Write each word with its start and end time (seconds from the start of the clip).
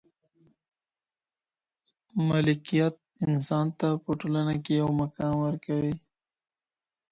ملکیت 2.27 2.95
انسان 3.25 3.65
ته 3.79 3.87
په 4.03 4.09
ټولنه 4.19 4.53
کي 4.63 4.73
یو 4.81 4.89
مقام 5.01 5.33
ورکوي. 5.45 5.95